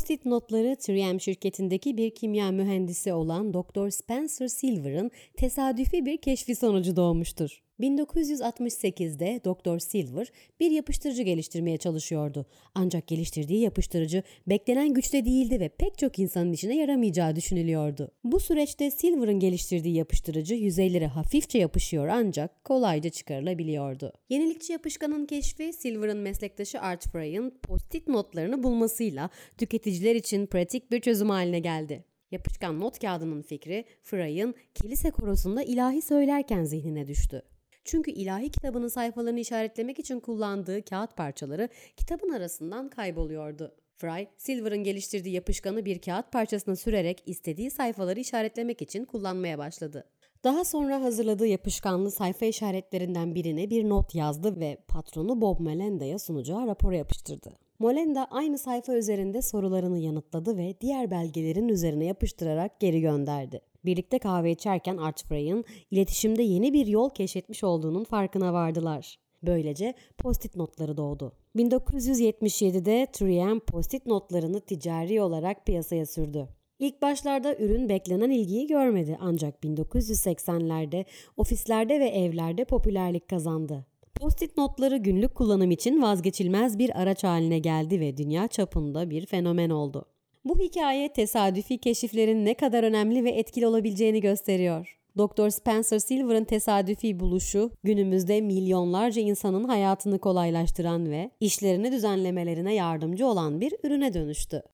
[0.00, 3.90] Post-it notları 3M şirketindeki bir kimya mühendisi olan Dr.
[3.90, 7.62] Spencer Silver'ın tesadüfi bir keşfi sonucu doğmuştur.
[7.80, 9.78] 1968'de Dr.
[9.78, 12.46] Silver bir yapıştırıcı geliştirmeye çalışıyordu.
[12.74, 18.10] Ancak geliştirdiği yapıştırıcı beklenen güçte değildi ve pek çok insanın işine yaramayacağı düşünülüyordu.
[18.24, 24.12] Bu süreçte Silver'ın geliştirdiği yapıştırıcı yüzeylere hafifçe yapışıyor ancak kolayca çıkarılabiliyordu.
[24.28, 31.30] Yenilikçi yapışkanın keşfi Silver'ın meslektaşı Art Frey'in post-it notlarını bulmasıyla tüketiciler için pratik bir çözüm
[31.30, 32.04] haline geldi.
[32.30, 37.42] Yapışkan not kağıdının fikri Frey'in kilise korosunda ilahi söylerken zihnine düştü.
[37.84, 43.74] Çünkü ilahi kitabının sayfalarını işaretlemek için kullandığı kağıt parçaları kitabın arasından kayboluyordu.
[43.96, 50.04] Fry, Silver'ın geliştirdiği yapışkanı bir kağıt parçasına sürerek istediği sayfaları işaretlemek için kullanmaya başladı.
[50.44, 56.66] Daha sonra hazırladığı yapışkanlı sayfa işaretlerinden birine bir not yazdı ve patronu Bob Melenda'ya sunacağı
[56.66, 57.58] rapora yapıştırdı.
[57.78, 63.60] Molenda aynı sayfa üzerinde sorularını yanıtladı ve diğer belgelerin üzerine yapıştırarak geri gönderdi.
[63.84, 69.18] Birlikte kahve içerken Art Frey'in iletişimde yeni bir yol keşfetmiş olduğunun farkına vardılar.
[69.42, 71.32] Böylece post-it notları doğdu.
[71.56, 76.48] 1977'de 3M post-it notlarını ticari olarak piyasaya sürdü.
[76.78, 81.04] İlk başlarda ürün beklenen ilgiyi görmedi ancak 1980'lerde
[81.36, 83.86] ofislerde ve evlerde popülerlik kazandı.
[84.14, 89.70] Post-it notları günlük kullanım için vazgeçilmez bir araç haline geldi ve dünya çapında bir fenomen
[89.70, 90.04] oldu.
[90.44, 94.96] Bu hikaye tesadüfi keşiflerin ne kadar önemli ve etkili olabileceğini gösteriyor.
[95.18, 95.50] Dr.
[95.50, 103.74] Spencer Silver'ın tesadüfi buluşu günümüzde milyonlarca insanın hayatını kolaylaştıran ve işlerini düzenlemelerine yardımcı olan bir
[103.82, 104.62] ürüne dönüştü.